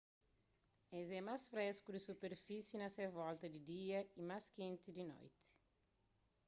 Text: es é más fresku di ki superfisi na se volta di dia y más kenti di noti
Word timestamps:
es 0.99 1.07
é 1.19 1.21
más 1.29 1.43
fresku 1.53 1.87
di 1.91 2.01
ki 2.01 2.05
superfisi 2.09 2.73
na 2.77 2.87
se 2.95 3.03
volta 3.19 3.45
di 3.49 3.59
dia 3.69 3.99
y 4.19 4.21
más 4.29 4.45
kenti 4.55 4.89
di 4.97 5.03
noti 5.11 5.47